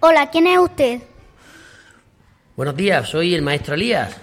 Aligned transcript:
Hola, 0.00 0.30
¿quién 0.30 0.46
es 0.46 0.58
usted? 0.60 1.00
Buenos 2.54 2.76
días, 2.76 3.08
soy 3.08 3.34
el 3.34 3.42
maestro 3.42 3.74
Elías. 3.74 4.16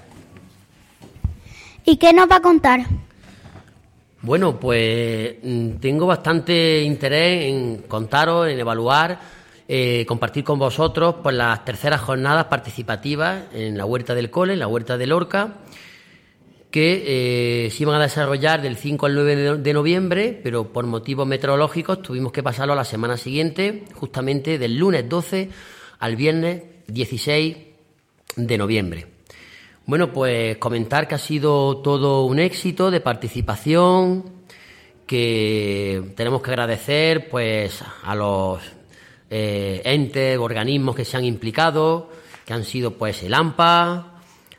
¿Y 1.83 1.97
qué 1.97 2.13
nos 2.13 2.31
va 2.31 2.37
a 2.37 2.41
contar? 2.41 2.79
Bueno, 4.21 4.57
pues 4.57 5.35
mm, 5.43 5.71
tengo 5.81 6.07
bastante 6.07 6.81
interés 6.81 7.47
en 7.47 7.81
contaros, 7.89 8.47
en 8.47 8.57
evaluar, 8.57 9.19
eh, 9.67 10.05
compartir 10.07 10.45
con 10.45 10.59
vosotros 10.59 11.15
pues, 11.21 11.35
las 11.35 11.65
terceras 11.65 11.99
jornadas 11.99 12.45
participativas 12.45 13.43
en 13.53 13.77
la 13.77 13.83
Huerta 13.83 14.15
del 14.15 14.31
Cole, 14.31 14.53
en 14.53 14.59
la 14.59 14.67
Huerta 14.67 14.97
del 14.97 15.09
Lorca, 15.09 15.55
que 16.75 17.67
eh, 17.67 17.71
se 17.71 17.83
iban 17.83 17.95
a 17.95 18.03
desarrollar 18.03 18.61
del 18.61 18.75
5 18.75 19.05
al 19.05 19.15
9 19.15 19.59
de, 19.59 19.73
noviembre, 19.73 20.37
pero 20.43 20.73
por 20.73 20.85
motivos 20.85 21.25
meteorológicos 21.25 22.01
tuvimos 22.01 22.33
que 22.33 22.43
pasarlo 22.43 22.73
a 22.73 22.75
la 22.75 22.83
semana 22.83 23.15
siguiente, 23.15 23.85
justamente 23.93 24.57
del 24.57 24.75
lunes 24.75 25.07
12 25.07 25.51
al 25.99 26.17
viernes 26.17 26.63
16 26.87 27.55
de 28.35 28.57
noviembre. 28.57 29.07
Bueno, 29.85 30.11
pues 30.11 30.57
comentar 30.57 31.07
que 31.07 31.15
ha 31.15 31.17
sido 31.17 31.77
todo 31.77 32.25
un 32.25 32.39
éxito 32.39 32.91
de 32.91 32.99
participación, 32.99 34.25
que 35.07 36.11
tenemos 36.17 36.41
que 36.41 36.51
agradecer 36.51 37.29
pues 37.29 37.85
a 38.03 38.15
los 38.15 38.61
eh, 39.29 39.81
entes, 39.85 40.37
organismos 40.37 40.93
que 40.93 41.05
se 41.05 41.15
han 41.15 41.23
implicado, 41.23 42.09
que 42.45 42.53
han 42.53 42.65
sido 42.65 42.91
pues 42.97 43.23
el 43.23 43.33
AMPA, 43.33 44.14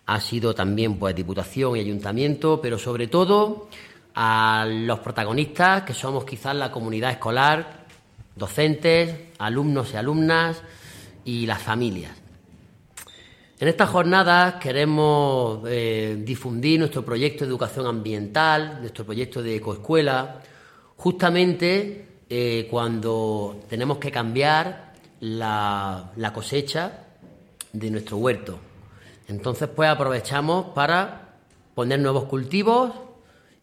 ha 0.06 0.20
sido 0.20 0.54
también 0.54 0.98
pues 0.98 1.14
Diputación 1.14 1.76
y 1.76 1.80
Ayuntamiento, 1.80 2.60
pero 2.62 2.78
sobre 2.78 3.08
todo 3.08 3.68
a 4.14 4.66
los 4.68 5.00
protagonistas 5.00 5.82
que 5.82 5.92
somos 5.92 6.24
quizás 6.24 6.54
la 6.54 6.70
comunidad 6.70 7.10
escolar, 7.10 7.86
docentes, 8.34 9.14
alumnos 9.38 9.92
y 9.92 9.96
alumnas 9.96 10.62
y 11.24 11.44
las 11.44 11.60
familias. 11.60 12.12
En 13.58 13.68
estas 13.68 13.88
jornadas 13.88 14.54
queremos 14.54 15.60
eh, 15.66 16.22
difundir 16.24 16.78
nuestro 16.78 17.04
proyecto 17.04 17.44
de 17.44 17.50
educación 17.50 17.86
ambiental, 17.86 18.78
nuestro 18.80 19.04
proyecto 19.04 19.42
de 19.42 19.56
ecoescuela, 19.56 20.42
justamente 20.96 22.06
eh, 22.28 22.68
cuando 22.70 23.60
tenemos 23.68 23.98
que 23.98 24.10
cambiar 24.10 24.92
la, 25.20 26.12
la 26.16 26.32
cosecha 26.32 27.06
de 27.72 27.90
nuestro 27.90 28.18
huerto. 28.18 28.60
Entonces, 29.28 29.68
pues 29.68 29.88
aprovechamos 29.88 30.66
para 30.74 31.34
poner 31.74 32.00
nuevos 32.00 32.24
cultivos 32.24 32.92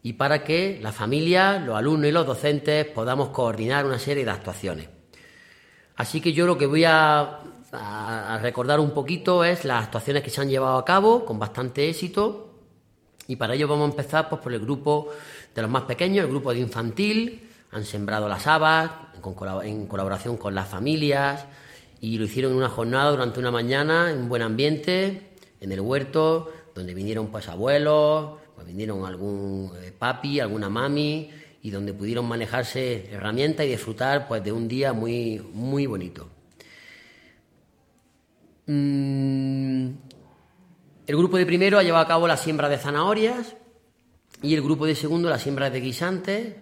y 0.02 0.12
para 0.12 0.44
que 0.44 0.78
la 0.82 0.92
familia, 0.92 1.58
los 1.58 1.76
alumnos 1.76 2.08
y 2.08 2.12
los 2.12 2.26
docentes 2.26 2.84
podamos 2.86 3.30
coordinar 3.30 3.86
una 3.86 3.98
serie 3.98 4.24
de 4.24 4.30
actuaciones. 4.30 4.88
Así 5.96 6.20
que 6.20 6.32
yo 6.32 6.46
lo 6.46 6.58
que 6.58 6.66
voy 6.66 6.84
a, 6.84 7.40
recordar 8.40 8.78
un 8.78 8.92
poquito 8.92 9.42
es 9.42 9.64
las 9.64 9.84
actuaciones 9.84 10.22
que 10.22 10.30
se 10.30 10.40
han 10.40 10.48
llevado 10.48 10.78
a 10.78 10.84
cabo 10.84 11.24
con 11.24 11.38
bastante 11.38 11.88
éxito. 11.88 12.60
Y 13.26 13.36
para 13.36 13.54
ello 13.54 13.66
vamos 13.66 13.88
a 13.88 13.90
empezar 13.90 14.28
pues, 14.28 14.40
por 14.42 14.52
el 14.52 14.60
grupo 14.60 15.08
de 15.54 15.62
los 15.62 15.70
más 15.70 15.82
pequeños, 15.82 16.24
el 16.24 16.30
grupo 16.30 16.52
de 16.52 16.60
infantil, 16.60 17.50
han 17.72 17.84
sembrado 17.84 18.28
las 18.28 18.46
habas 18.46 18.90
en 19.64 19.86
colaboración 19.86 20.36
con 20.36 20.54
las 20.54 20.68
familias 20.68 21.46
y 22.00 22.18
lo 22.18 22.26
hicieron 22.26 22.52
en 22.52 22.58
una 22.58 22.68
jornada 22.68 23.10
durante 23.10 23.40
una 23.40 23.50
mañana 23.50 24.10
en 24.10 24.28
buen 24.28 24.42
ambiente 24.42 25.33
en 25.64 25.72
el 25.72 25.80
huerto, 25.80 26.52
donde 26.74 26.92
vinieron 26.92 27.28
pues 27.28 27.48
abuelos, 27.48 28.38
pues 28.54 28.66
vinieron 28.66 29.06
algún 29.06 29.72
eh, 29.82 29.92
papi, 29.98 30.38
alguna 30.38 30.68
mami, 30.68 31.30
y 31.62 31.70
donde 31.70 31.94
pudieron 31.94 32.26
manejarse 32.26 33.08
herramientas 33.10 33.64
y 33.64 33.70
disfrutar 33.70 34.28
pues 34.28 34.44
de 34.44 34.52
un 34.52 34.68
día 34.68 34.92
muy, 34.92 35.42
muy 35.54 35.86
bonito. 35.86 36.28
Mm, 38.66 39.88
el 41.06 41.16
grupo 41.16 41.38
de 41.38 41.46
primero 41.46 41.78
ha 41.78 41.82
llevado 41.82 42.04
a 42.04 42.08
cabo 42.08 42.28
la 42.28 42.36
siembra 42.36 42.68
de 42.68 42.76
zanahorias 42.76 43.56
y 44.42 44.54
el 44.54 44.62
grupo 44.62 44.84
de 44.84 44.94
segundo 44.94 45.30
la 45.30 45.38
siembra 45.38 45.70
de 45.70 45.80
guisantes. 45.80 46.56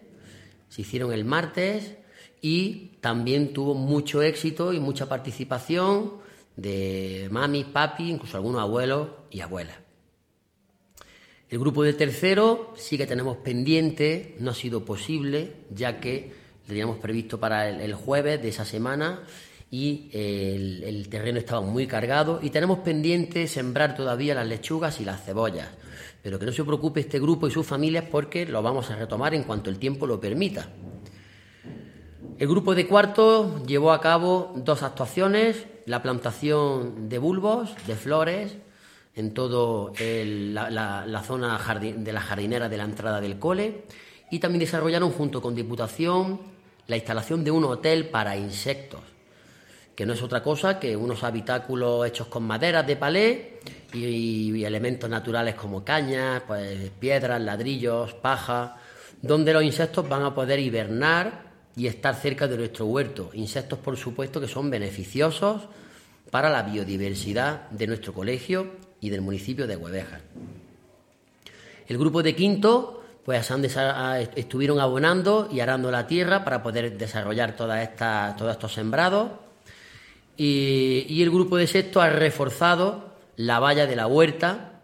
Se 0.68 0.82
hicieron 0.82 1.12
el 1.12 1.24
martes 1.24 1.96
y 2.40 2.92
también 3.00 3.52
tuvo 3.52 3.74
mucho 3.74 4.22
éxito 4.22 4.72
y 4.72 4.78
mucha 4.78 5.08
participación 5.08 6.22
de 6.56 7.28
mami, 7.30 7.64
papi, 7.64 8.10
incluso 8.10 8.36
algunos 8.36 8.60
abuelos 8.60 9.08
y 9.30 9.40
abuelas. 9.40 9.76
El 11.48 11.58
grupo 11.58 11.82
de 11.82 11.92
tercero 11.92 12.72
sí 12.76 12.96
que 12.96 13.06
tenemos 13.06 13.36
pendiente, 13.38 14.36
no 14.38 14.52
ha 14.52 14.54
sido 14.54 14.84
posible, 14.86 15.52
ya 15.70 16.00
que 16.00 16.32
lo 16.62 16.68
teníamos 16.68 16.98
previsto 16.98 17.38
para 17.38 17.68
el, 17.68 17.94
jueves 17.94 18.40
de 18.40 18.48
esa 18.48 18.64
semana 18.64 19.24
y 19.70 20.08
el, 20.12 20.82
el, 20.82 21.08
terreno 21.10 21.38
estaba 21.38 21.60
muy 21.60 21.86
cargado 21.86 22.40
y 22.42 22.48
tenemos 22.48 22.78
pendiente 22.78 23.46
sembrar 23.48 23.94
todavía 23.94 24.34
las 24.34 24.46
lechugas 24.46 24.98
y 25.00 25.04
las 25.04 25.24
cebollas. 25.24 25.68
Pero 26.22 26.38
que 26.38 26.46
no 26.46 26.52
se 26.52 26.64
preocupe 26.64 27.00
este 27.00 27.20
grupo 27.20 27.48
y 27.48 27.50
sus 27.50 27.66
familias 27.66 28.04
porque 28.10 28.46
lo 28.46 28.62
vamos 28.62 28.90
a 28.90 28.96
retomar 28.96 29.34
en 29.34 29.42
cuanto 29.42 29.68
el 29.68 29.78
tiempo 29.78 30.06
lo 30.06 30.20
permita. 30.20 30.70
El 32.38 32.48
grupo 32.48 32.74
de 32.74 32.86
cuarto 32.86 33.62
llevó 33.66 33.92
a 33.92 34.00
cabo 34.00 34.52
dos 34.56 34.82
actuaciones 34.82 35.66
la 35.86 36.02
plantación 36.02 37.08
de 37.08 37.18
bulbos, 37.18 37.74
de 37.86 37.96
flores, 37.96 38.56
en 39.14 39.34
toda 39.34 39.92
la, 39.98 41.04
la, 41.06 41.22
zona 41.22 41.58
de 41.80 42.12
la 42.12 42.20
jardinera 42.20 42.68
de 42.68 42.76
la 42.76 42.84
entrada 42.84 43.20
del 43.20 43.38
cole 43.38 43.84
y 44.30 44.38
también 44.38 44.60
desarrollaron 44.60 45.10
junto 45.10 45.42
con 45.42 45.54
Diputación 45.54 46.40
la 46.86 46.96
instalación 46.96 47.44
de 47.44 47.50
un 47.50 47.64
hotel 47.64 48.08
para 48.08 48.36
insectos, 48.36 49.00
que 49.94 50.06
no 50.06 50.14
es 50.14 50.22
otra 50.22 50.42
cosa 50.42 50.80
que 50.80 50.96
unos 50.96 51.22
habitáculos 51.22 52.06
hechos 52.06 52.28
con 52.28 52.44
maderas 52.44 52.86
de 52.86 52.96
palé 52.96 53.60
y, 53.92 54.56
y 54.56 54.64
elementos 54.64 55.08
naturales 55.08 55.54
como 55.54 55.84
cañas, 55.84 56.42
pues, 56.46 56.90
piedras, 56.98 57.40
ladrillos, 57.40 58.14
paja, 58.14 58.76
donde 59.20 59.52
los 59.52 59.62
insectos 59.62 60.08
van 60.08 60.22
a 60.22 60.34
poder 60.34 60.58
hibernar 60.58 61.51
y 61.76 61.86
estar 61.86 62.14
cerca 62.14 62.46
de 62.48 62.56
nuestro 62.56 62.86
huerto. 62.86 63.30
Insectos, 63.34 63.78
por 63.78 63.96
supuesto, 63.96 64.40
que 64.40 64.48
son 64.48 64.70
beneficiosos 64.70 65.62
para 66.30 66.50
la 66.50 66.62
biodiversidad 66.62 67.68
de 67.70 67.86
nuestro 67.86 68.12
colegio 68.12 68.72
y 69.00 69.10
del 69.10 69.20
municipio 69.20 69.66
de 69.66 69.76
Huevejas. 69.76 70.20
El 71.86 71.98
grupo 71.98 72.22
de 72.22 72.34
quinto 72.34 73.02
pues 73.24 73.50
estuvieron 74.34 74.80
abonando 74.80 75.48
y 75.52 75.60
arando 75.60 75.90
la 75.90 76.06
tierra 76.06 76.42
para 76.44 76.62
poder 76.62 76.96
desarrollar 76.98 77.54
todas 77.54 77.82
estas, 77.82 78.36
todos 78.36 78.52
estos 78.52 78.72
sembrados. 78.72 79.30
Y, 80.36 81.22
el 81.22 81.30
grupo 81.30 81.56
de 81.56 81.66
sexto 81.66 82.00
ha 82.00 82.08
reforzado 82.08 83.12
la 83.36 83.60
valla 83.60 83.86
de 83.86 83.94
la 83.94 84.06
huerta 84.06 84.80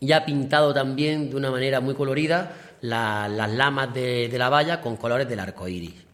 y 0.00 0.12
ha 0.12 0.24
pintado 0.24 0.74
también 0.74 1.30
de 1.30 1.36
una 1.36 1.50
manera 1.50 1.80
muy 1.80 1.94
colorida 1.94 2.56
las 2.80 3.50
lamas 3.52 3.94
de, 3.94 4.28
de 4.28 4.38
la 4.38 4.48
valla 4.48 4.80
con 4.80 4.96
colores 4.96 5.28
del 5.28 5.40
arco 5.40 5.66
iris. 5.66 6.07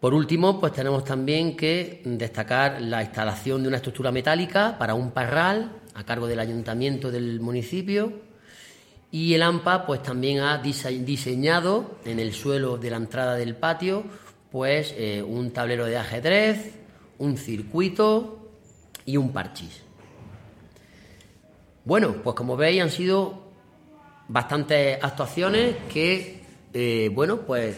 Por 0.00 0.14
último, 0.14 0.60
pues 0.60 0.72
tenemos 0.72 1.04
también 1.04 1.56
que 1.56 2.02
destacar 2.04 2.80
la 2.80 3.02
instalación 3.02 3.62
de 3.62 3.68
una 3.68 3.78
estructura 3.78 4.12
metálica 4.12 4.76
para 4.78 4.94
un 4.94 5.10
parral 5.10 5.72
a 5.94 6.04
cargo 6.04 6.28
del 6.28 6.38
ayuntamiento 6.38 7.10
del 7.10 7.40
municipio 7.40 8.12
y 9.10 9.34
el 9.34 9.42
AMPA 9.42 9.86
pues 9.86 10.02
también 10.02 10.40
ha 10.40 10.58
diseñado 10.58 11.98
en 12.04 12.20
el 12.20 12.32
suelo 12.32 12.78
de 12.78 12.90
la 12.90 12.98
entrada 12.98 13.34
del 13.34 13.56
patio 13.56 14.04
pues 14.52 14.94
eh, 14.96 15.20
un 15.20 15.50
tablero 15.50 15.86
de 15.86 15.96
ajedrez, 15.96 16.74
un 17.18 17.36
circuito 17.36 18.50
y 19.04 19.16
un 19.16 19.32
parchís. 19.32 19.82
Bueno, 21.84 22.14
pues 22.22 22.36
como 22.36 22.56
veis 22.56 22.82
han 22.82 22.90
sido 22.90 23.48
bastantes 24.28 25.02
actuaciones 25.02 25.74
que, 25.92 26.42
eh, 26.72 27.10
bueno, 27.12 27.40
pues 27.40 27.76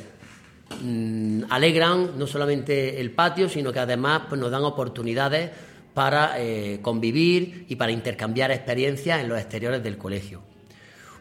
Mm, 0.83 1.43
alegran 1.51 2.19
no 2.19 2.27
solamente 2.27 3.01
el 3.01 3.11
patio, 3.11 3.49
sino 3.49 3.73
que 3.73 3.81
además 3.81 4.23
pues, 4.29 4.41
nos 4.41 4.51
dan 4.51 4.63
oportunidades 4.65 5.51
para 5.93 6.41
eh, 6.41 6.79
convivir 6.81 7.67
y 7.69 7.77
para 7.77 7.93
intercambiar 7.93 8.51
experiencias 8.51 9.21
en 9.21 9.29
los 9.29 9.39
exteriores 9.39 9.83
del 9.83 9.99
colegio. 9.99 10.41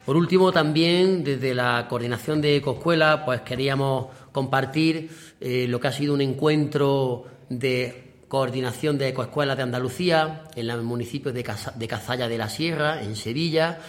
Por 0.06 0.15
último, 0.15 0.51
también 0.51 1.23
desde 1.23 1.53
la 1.53 1.88
coordinación 1.89 2.41
de 2.41 2.57
Ecoescuela, 2.57 3.25
pues 3.25 3.41
queríamos 3.41 4.07
compartir 4.31 5.09
eh, 5.39 5.65
lo 5.68 5.79
que 5.79 5.88
ha 5.88 5.91
sido 5.91 6.13
un 6.13 6.21
encuentro 6.21 7.25
de 7.50 8.13
coordinación 8.27 8.97
de 8.97 9.09
Ecoescuelas 9.09 9.57
de 9.57 9.63
Andalucía 9.63 10.44
en 10.56 10.69
el 10.69 10.81
municipio 10.83 11.33
de, 11.33 11.44
Cazalla 11.44 12.29
de 12.29 12.38
la 12.38 12.47
Sierra, 12.47 13.01
en 13.01 13.15
Sevilla, 13.15 13.79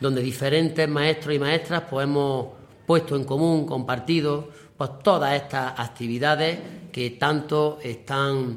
donde 0.00 0.22
diferentes 0.22 0.88
maestros 0.88 1.36
y 1.36 1.38
maestras 1.38 1.84
pues, 1.88 2.04
hemos 2.04 2.48
puesto 2.86 3.16
en 3.16 3.24
común, 3.24 3.64
compartido, 3.66 4.50
pues 4.82 4.98
todas 4.98 5.40
estas 5.40 5.78
actividades 5.78 6.58
que 6.90 7.10
tanto 7.10 7.78
están 7.84 8.56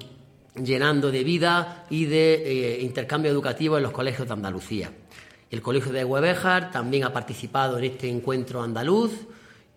llenando 0.55 1.11
de 1.11 1.23
vida 1.23 1.85
y 1.91 2.05
de 2.05 2.77
eh, 2.77 2.81
intercambio 2.81 3.29
educativo 3.29 3.77
en 3.77 3.83
los 3.83 3.91
colegios 3.91 4.27
de 4.27 4.33
Andalucía. 4.33 4.91
El 5.51 5.61
Colegio 5.61 5.91
de 5.91 6.03
Huevejar 6.03 6.71
también 6.71 7.03
ha 7.03 7.13
participado 7.13 7.77
en 7.77 7.83
este 7.83 8.09
encuentro 8.09 8.63
andaluz 8.63 9.11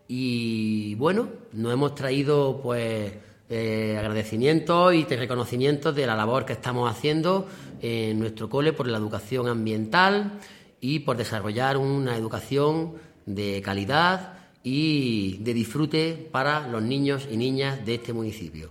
y 0.08 0.94
bueno, 0.94 1.28
nos 1.52 1.70
hemos 1.70 1.94
traído 1.94 2.62
pues 2.62 3.12
eh, 3.50 3.96
agradecimientos 3.98 4.94
y 4.94 5.04
reconocimientos 5.04 5.94
de 5.94 6.06
la 6.06 6.16
labor 6.16 6.46
que 6.46 6.54
estamos 6.54 6.90
haciendo 6.90 7.46
en 7.82 8.18
nuestro 8.18 8.48
cole 8.48 8.72
por 8.72 8.86
la 8.86 8.96
educación 8.96 9.48
ambiental 9.48 10.40
y 10.80 11.00
por 11.00 11.18
desarrollar 11.18 11.76
una 11.76 12.16
educación 12.16 12.94
de 13.26 13.60
calidad 13.62 14.38
y 14.62 15.38
de 15.38 15.54
disfrute 15.54 16.28
para 16.30 16.66
los 16.68 16.82
niños 16.82 17.28
y 17.30 17.36
niñas 17.36 17.84
de 17.84 17.94
este 17.94 18.12
municipio. 18.12 18.70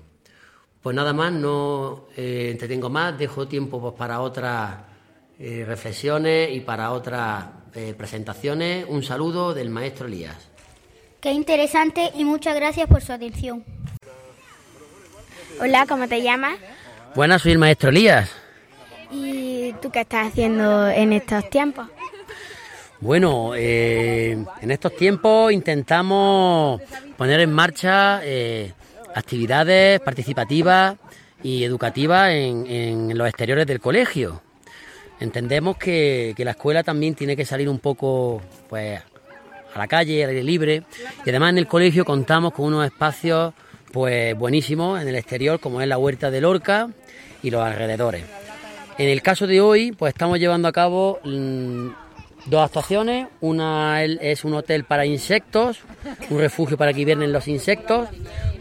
Pues 0.81 0.95
nada 0.95 1.13
más, 1.13 1.31
no 1.31 2.07
eh, 2.15 2.49
entretengo 2.51 2.89
más, 2.89 3.17
dejo 3.17 3.47
tiempo 3.47 3.81
pues, 3.81 3.93
para 3.95 4.21
otras 4.21 4.75
eh, 5.39 5.63
reflexiones 5.67 6.49
y 6.55 6.61
para 6.61 6.91
otras 6.91 7.45
eh, 7.73 7.93
presentaciones. 7.97 8.85
Un 8.87 9.03
saludo 9.03 9.53
del 9.53 9.69
maestro 9.69 10.07
Elías. 10.07 10.49
Qué 11.19 11.31
interesante 11.31 12.11
y 12.15 12.23
muchas 12.23 12.55
gracias 12.55 12.87
por 12.87 13.01
su 13.01 13.11
atención. 13.11 13.63
Hola, 15.59 15.85
¿cómo 15.87 16.07
te 16.07 16.21
llamas? 16.21 16.57
Buenas, 17.15 17.41
soy 17.41 17.53
el 17.53 17.57
maestro 17.57 17.89
Elías. 17.89 18.31
¿Y 19.11 19.73
tú 19.81 19.89
qué 19.89 20.01
estás 20.01 20.27
haciendo 20.27 20.87
en 20.87 21.13
estos 21.13 21.49
tiempos? 21.49 21.87
Bueno, 22.99 23.51
eh, 23.55 24.43
en 24.61 24.71
estos 24.71 24.95
tiempos 24.95 25.51
intentamos 25.51 26.81
poner 27.15 27.41
en 27.41 27.51
marcha 27.51 28.21
eh, 28.23 28.73
actividades 29.13 29.99
participativas 29.99 30.95
y 31.43 31.63
educativas 31.63 32.31
en, 32.31 33.15
los 33.15 33.27
exteriores 33.27 33.67
del 33.67 33.79
colegio. 33.79 34.41
Entendemos 35.19 35.77
que, 35.77 36.33
la 36.39 36.51
escuela 36.51 36.81
también 36.81 37.13
tiene 37.13 37.35
que 37.35 37.45
salir 37.45 37.69
un 37.69 37.77
poco 37.77 38.41
pues, 38.67 38.99
a 39.73 39.77
la 39.77 39.87
calle, 39.87 40.23
al 40.23 40.31
aire 40.31 40.43
libre, 40.43 40.83
y 41.23 41.29
además 41.29 41.51
en 41.51 41.59
el 41.59 41.67
colegio 41.67 42.03
contamos 42.03 42.51
con 42.51 42.65
unos 42.65 42.85
espacios 42.85 43.53
pues 43.91 44.35
buenísimos 44.35 44.99
en 45.01 45.07
el 45.07 45.15
exterior, 45.15 45.59
como 45.59 45.81
es 45.81 45.87
la 45.87 45.99
huerta 45.99 46.31
de 46.31 46.41
Lorca 46.41 46.89
y 47.43 47.51
los 47.51 47.61
alrededores. 47.61 48.23
En 48.97 49.09
el 49.09 49.21
caso 49.21 49.45
de 49.45 49.61
hoy, 49.61 49.91
pues 49.91 50.13
estamos 50.13 50.39
llevando 50.39 50.67
a 50.67 50.71
cabo 50.71 51.19
mm, 51.23 51.89
dos 52.49 52.65
actuaciones. 52.65 53.27
Una 53.41 54.03
es 54.03 54.43
un 54.43 54.53
hotel 54.53 54.83
para 54.83 55.05
insectos, 55.05 55.79
un 56.29 56.39
refugio 56.39 56.77
para 56.77 56.93
que 56.93 57.01
hibernen 57.01 57.31
los 57.31 57.47
insectos, 57.47 58.09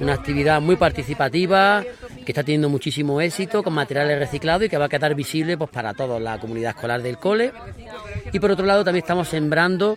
una 0.01 0.15
actividad 0.15 0.61
muy 0.61 0.77
participativa 0.77 1.85
que 2.25 2.33
está 2.33 2.43
teniendo 2.43 2.69
muchísimo 2.69 3.21
éxito 3.21 3.63
con 3.63 3.73
materiales 3.73 4.19
reciclados 4.19 4.67
y 4.67 4.69
que 4.69 4.77
va 4.77 4.87
a 4.87 4.89
quedar 4.89 5.15
visible 5.15 5.57
pues, 5.57 5.71
para 5.71 5.95
toda 5.95 6.19
la 6.19 6.39
comunidad 6.39 6.71
escolar 6.71 7.01
del 7.01 7.19
cole. 7.19 7.53
Y 8.33 8.41
por 8.41 8.51
otro 8.51 8.67
lado 8.67 8.85
también 8.85 9.05
estamos 9.05 9.29
sembrando 9.29 9.97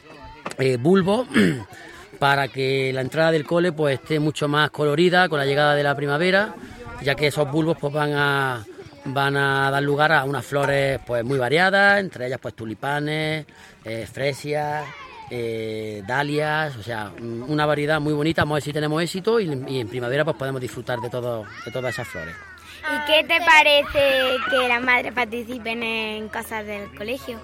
eh, 0.60 0.78
bulbos 0.78 1.28
para 2.20 2.48
que 2.48 2.94
la 2.94 3.02
entrada 3.02 3.32
del 3.32 3.46
cole 3.46 3.72
pues, 3.72 3.96
esté 4.00 4.20
mucho 4.20 4.48
más 4.48 4.70
colorida 4.70 5.28
con 5.28 5.40
la 5.40 5.46
llegada 5.46 5.74
de 5.74 5.84
la 5.84 5.96
primavera, 5.96 6.54
ya 7.02 7.16
que 7.16 7.28
esos 7.28 7.52
bulbos 7.52 7.78
pues, 7.80 7.92
van 7.92 8.14
a 8.14 8.66
van 9.06 9.38
a 9.38 9.72
dar 9.72 9.84
lugar 9.84 10.12
a 10.12 10.24
unas 10.24 10.46
flores 10.46 11.00
pues 11.06 11.24
muy 11.24 11.38
variadas, 11.38 12.00
entre 12.00 12.28
ellas 12.28 12.40
pues 12.42 12.54
tulipanes, 12.54 13.46
eh, 13.84 14.08
fresias, 14.12 14.86
eh, 15.30 16.04
dalias, 16.08 16.76
o 16.76 16.84
sea, 16.84 17.12
una 17.20 17.66
variedad 17.66 18.00
muy 18.00 18.14
bonita, 18.14 18.42
vamos 18.42 18.56
a 18.56 18.58
ver 18.58 18.64
si 18.64 18.74
tenemos 18.74 19.02
éxito 19.02 19.40
y, 19.40 19.52
en 19.52 19.88
primavera 19.88 20.24
pues 20.26 20.38
podemos 20.38 20.62
disfrutar 20.62 21.00
de, 21.00 21.10
todo, 21.10 21.46
de 21.66 21.72
todas 21.72 21.94
esas 21.94 22.08
flores. 22.08 22.36
¿Y 22.82 23.12
qué 23.12 23.24
te 23.24 23.40
parece 23.46 24.38
que 24.50 24.68
las 24.68 24.82
madres 24.82 25.14
participen 25.14 25.84
en 25.84 26.30
cosas 26.30 26.66
del 26.66 26.94
colegio? 26.96 27.40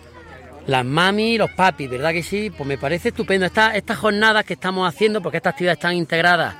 Las 0.65 0.83
mami 0.83 1.33
y 1.33 1.37
los 1.37 1.51
papis, 1.51 1.89
¿verdad 1.89 2.11
que 2.11 2.23
sí? 2.23 2.49
Pues 2.49 2.67
me 2.67 2.77
parece 2.79 3.09
estupendo. 3.09 3.45
Estas, 3.45 3.75
estas 3.75 3.99
jornadas 3.99 4.45
que 4.45 4.53
estamos 4.53 4.87
haciendo, 4.87 5.21
porque 5.21 5.37
estas 5.37 5.51
actividades 5.51 5.77
están 5.77 5.93
integradas 5.93 6.55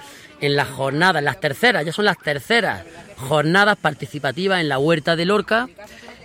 en 0.45 0.55
las 0.55 0.69
jornadas, 0.69 1.19
en 1.19 1.25
las 1.25 1.39
terceras, 1.39 1.85
ya 1.85 1.91
son 1.91 2.05
las 2.05 2.17
terceras 2.17 2.83
jornadas 3.17 3.77
participativas 3.77 4.61
en 4.61 4.69
la 4.69 4.79
huerta 4.79 5.15
de 5.15 5.25
Lorca. 5.25 5.67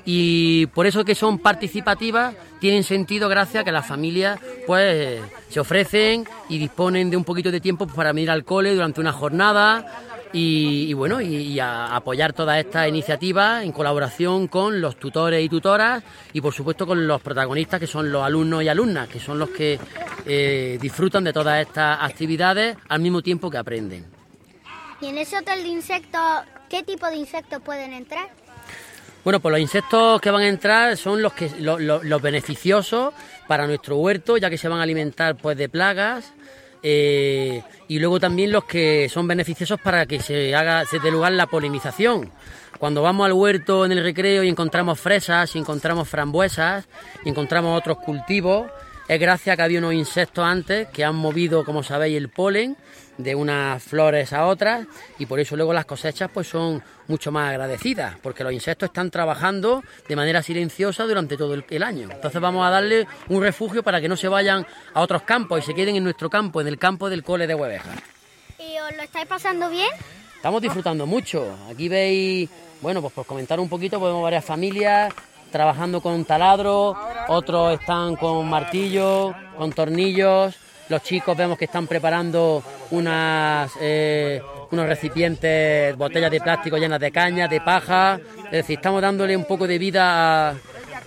Y 0.05 0.67
por 0.67 0.87
eso 0.87 1.05
que 1.05 1.15
son 1.15 1.39
participativas 1.39 2.35
tienen 2.59 2.85
sentido 2.85 3.29
gracias 3.29 3.63
a 3.63 3.65
que 3.65 3.73
las 3.73 3.87
familias 3.87 4.39
pues 4.67 5.21
se 5.49 5.61
ofrecen 5.61 6.27
y 6.49 6.59
disponen 6.59 7.11
de 7.11 7.17
un 7.17 7.25
poquito 7.25 7.51
de 7.51 7.61
tiempo 7.61 7.87
para 7.87 8.13
venir 8.13 8.31
al 8.31 8.45
cole 8.45 8.75
durante 8.75 9.01
una 9.01 9.13
jornada 9.13 9.87
y, 10.33 10.93
bueno 10.95 11.21
y, 11.21 11.59
a 11.59 11.97
apoyar 11.97 12.33
todas 12.33 12.59
estas 12.59 12.89
iniciativas 12.89 13.65
en 13.65 13.73
colaboración 13.73 14.49
con 14.49 14.81
los 14.81 14.97
tutores 14.97 15.45
y 15.45 15.49
tutoras 15.49 16.03
y 16.33 16.41
por 16.41 16.55
supuesto 16.55 16.87
con 16.87 17.07
los 17.07 17.21
protagonistas 17.21 17.81
que 17.81 17.87
son 17.87 18.11
los 18.13 18.23
alumnos 18.23 18.63
y 18.63 18.69
alumnas 18.69 19.09
que 19.09 19.21
son 19.21 19.39
los 19.39 19.51
que 19.51 19.79
eh, 20.27 20.79
disfrutan 20.81 21.25
de 21.25 21.33
todas 21.33 21.61
estas 21.61 21.99
actividades 22.01 22.77
al 22.89 23.01
mismo 23.01 23.23
tiempo 23.23 23.51
que 23.51 23.59
aprenden. 23.59 24.07
Y 25.01 25.07
en 25.07 25.19
ese 25.19 25.39
hotel 25.39 25.63
de 25.63 25.69
insectos, 25.69 26.21
¿qué 26.69 26.83
tipo 26.83 27.07
de 27.07 27.17
insectos 27.17 27.63
pueden 27.63 27.93
entrar? 27.93 28.29
Bueno, 29.25 29.41
pues 29.41 29.53
los 29.53 29.61
insectos 29.61 30.21
que 30.21 30.31
van 30.31 30.43
a 30.43 30.49
entrar 30.49 30.97
son 30.97 31.21
los 31.21 31.35
que 31.35 31.51
los, 31.61 32.23
beneficiosos 32.23 33.13
para 33.47 33.67
nuestro 33.67 33.97
huerto, 33.97 34.39
ya 34.39 34.49
que 34.49 34.57
se 34.57 34.69
van 34.69 34.81
a 34.81 34.83
alimentar 34.83 35.37
pues 35.37 35.59
de 35.59 35.69
plagas. 35.69 36.33
Eh, 36.83 37.63
y 37.89 37.99
luego 37.99 38.19
también 38.19 38.53
los 38.53 38.65
que 38.65 39.09
son 39.09 39.27
beneficiosos 39.27 39.81
para 39.81 40.07
que 40.07 40.21
se 40.21 40.55
haga 40.55 40.85
se 40.87 40.99
dé 40.99 41.11
lugar 41.11 41.33
la 41.33 41.47
polinización. 41.47 42.31
Cuando 42.79 43.03
vamos 43.03 43.27
al 43.27 43.35
huerto 43.35 43.85
en 43.85 43.93
el 43.93 44.03
recreo 44.03 44.43
y 44.43 44.49
encontramos 44.49 44.99
fresas, 44.99 45.55
y 45.55 45.59
encontramos 45.59 46.09
frambuesas, 46.09 46.89
y 47.25 47.29
encontramos 47.29 47.79
otros 47.79 47.99
cultivos, 47.99 48.71
es 49.07 49.21
gracias 49.21 49.53
a 49.53 49.57
que 49.57 49.63
había 49.63 49.81
unos 49.81 49.93
insectos 49.93 50.45
antes 50.45 50.89
que 50.89 51.05
han 51.05 51.17
movido, 51.17 51.65
como 51.65 51.83
sabéis, 51.83 52.17
el 52.17 52.31
polen 52.31 52.77
de 53.23 53.35
unas 53.35 53.83
flores 53.83 54.33
a 54.33 54.47
otras 54.47 54.87
y 55.19 55.27
por 55.27 55.41
eso 55.41 55.57
luego 55.57 55.73
las 55.73 55.85
cosechas 55.85 56.31
pues 56.33 56.49
son 56.49 56.83
mucho 57.09 57.33
más 57.33 57.51
agradecidas 57.51 58.17
porque 58.23 58.45
los 58.45 58.53
insectos 58.53 58.89
están 58.89 59.11
trabajando 59.11 59.83
de 60.09 60.17
manera 60.17 60.43
silenciosa 60.43 61.05
durante 61.05 61.37
todo 61.37 61.55
el, 61.55 61.83
año. 61.83 62.09
Entonces 62.11 62.41
vamos 62.41 62.67
a 62.67 62.71
darle 62.71 63.07
un 63.29 63.43
refugio 63.43 63.83
para 63.83 64.01
que 64.01 64.09
no 64.09 64.17
se 64.17 64.29
vayan 64.29 64.67
a 64.95 65.01
otros 65.01 65.23
campos 65.23 65.61
y 65.61 65.67
se 65.67 65.75
queden 65.75 65.97
en 65.97 66.05
nuestro 66.05 66.31
campo, 66.31 66.61
en 66.61 66.67
el 66.67 66.79
campo 66.79 67.11
del 67.11 67.23
cole 67.23 67.47
de 67.47 67.55
Hueveja. 67.55 67.91
¿Y 68.59 68.79
os 68.79 68.97
lo 68.97 69.03
estáis 69.03 69.27
pasando 69.27 69.71
bien? 69.71 69.91
Estamos 70.37 70.63
disfrutando 70.63 71.07
mucho. 71.07 71.57
Aquí 71.71 71.89
veis, 71.89 72.49
bueno, 72.81 73.01
pues 73.01 73.13
por 73.13 73.27
comentar 73.27 73.61
un 73.61 73.69
poquito, 73.69 73.99
podemos 73.99 74.23
varias 74.23 74.45
familias 74.45 75.13
trabajando 75.51 76.01
con 76.01 76.25
taladro, 76.25 76.97
otros 77.29 77.79
están 77.79 78.17
con 78.17 78.49
martillos, 78.49 79.35
con 79.57 79.73
tornillos, 79.73 80.57
los 80.91 81.03
chicos 81.03 81.37
vemos 81.37 81.57
que 81.57 81.67
están 81.67 81.87
preparando 81.87 82.63
unas, 82.91 83.71
eh, 83.81 84.43
unos 84.73 84.87
recipientes, 84.87 85.97
botellas 85.97 86.31
de 86.31 86.41
plástico 86.41 86.77
llenas 86.77 87.01
de 87.01 87.13
caña, 87.13 87.47
de 87.47 87.61
paja, 87.61 88.19
es 88.47 88.51
decir, 88.51 88.77
estamos 88.77 89.01
dándole 89.01 89.37
un 89.37 89.45
poco 89.45 89.69
de 89.69 89.79
vida 89.79 90.55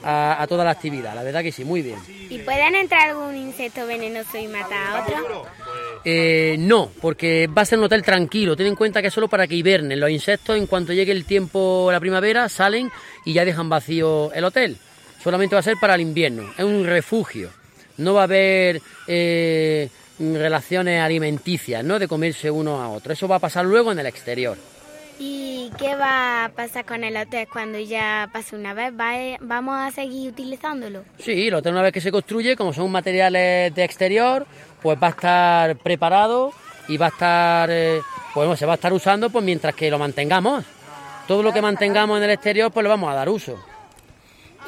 a, 0.05 0.45
toda 0.47 0.63
la 0.63 0.71
actividad, 0.71 1.13
la 1.13 1.23
verdad 1.23 1.43
que 1.43 1.51
sí, 1.51 1.65
muy 1.65 1.81
bien. 1.81 1.99
¿Y 2.07 2.39
pueden 2.39 2.75
entrar 2.75 3.09
algún 3.09 3.35
insecto 3.35 3.85
venenoso 3.85 4.37
y 4.37 4.47
matar 4.47 4.87
a 4.87 5.03
otro? 5.03 5.45
Eh, 6.05 6.55
no, 6.59 6.89
porque 7.01 7.47
va 7.47 7.61
a 7.61 7.65
ser 7.65 7.77
un 7.77 7.85
hotel 7.85 8.03
tranquilo. 8.03 8.55
Ten 8.55 8.67
en 8.67 8.75
cuenta 8.75 9.01
que 9.01 9.07
es 9.07 9.13
solo 9.13 9.29
para 9.29 9.47
que 9.47 9.55
hibernen. 9.55 9.99
Los 9.99 10.09
insectos, 10.09 10.57
en 10.57 10.67
cuanto 10.67 10.91
llegue 10.91 11.13
el 11.13 11.23
tiempo, 11.23 11.89
la 11.91 11.99
primavera, 12.01 12.49
salen 12.49 12.91
y 13.23 13.31
ya 13.33 13.45
dejan 13.45 13.69
vacío 13.69 14.33
el 14.33 14.43
hotel. 14.43 14.77
Solamente 15.23 15.55
va 15.55 15.59
a 15.59 15.63
ser 15.63 15.77
para 15.79 15.95
el 15.95 16.01
invierno. 16.01 16.51
Es 16.57 16.65
un 16.65 16.85
refugio. 16.85 17.49
No 17.97 18.13
va 18.13 18.21
a 18.21 18.23
haber 18.23 18.81
eh, 19.07 19.89
relaciones 20.19 21.01
alimenticias, 21.01 21.83
¿no? 21.83 21.99
De 21.99 22.07
comerse 22.07 22.49
uno 22.49 22.81
a 22.81 22.89
otro. 22.89 23.13
Eso 23.13 23.27
va 23.27 23.37
a 23.37 23.39
pasar 23.39 23.65
luego 23.65 23.91
en 23.91 23.99
el 23.99 24.05
exterior. 24.05 24.57
¿Y 25.19 25.71
qué 25.77 25.95
va 25.95 26.45
a 26.45 26.49
pasar 26.49 26.85
con 26.85 27.03
el 27.03 27.15
hotel 27.15 27.47
cuando 27.51 27.79
ya 27.79 28.29
pase 28.33 28.55
una 28.55 28.73
vez? 28.73 28.91
¿Vamos 29.41 29.75
a 29.77 29.91
seguir 29.91 30.31
utilizándolo? 30.31 31.03
Sí, 31.19 31.47
el 31.47 31.53
hotel 31.53 31.73
una 31.73 31.83
vez 31.83 31.93
que 31.93 32.01
se 32.01 32.11
construye, 32.11 32.55
como 32.55 32.73
son 32.73 32.91
materiales 32.91 33.73
de 33.73 33.83
exterior, 33.83 34.45
pues 34.81 34.97
va 35.01 35.07
a 35.07 35.11
estar 35.11 35.75
preparado 35.77 36.51
y 36.87 36.97
va 36.97 37.07
a 37.07 37.09
estar, 37.09 37.69
eh, 37.71 38.01
pues 38.33 38.59
se 38.59 38.65
va 38.65 38.73
a 38.73 38.75
estar 38.75 38.91
usando 38.91 39.29
pues 39.29 39.45
mientras 39.45 39.75
que 39.75 39.89
lo 39.91 39.99
mantengamos. 39.99 40.65
Todo 41.27 41.43
lo 41.43 41.53
que 41.53 41.61
mantengamos 41.61 42.17
en 42.17 42.23
el 42.23 42.31
exterior 42.31 42.71
pues 42.71 42.83
le 42.83 42.89
vamos 42.89 43.09
a 43.09 43.15
dar 43.15 43.29
uso. 43.29 43.57